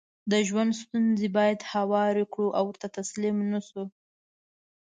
[0.33, 3.83] دژوند ستونزې بايد هوارې کړو او ورته تسليم نشو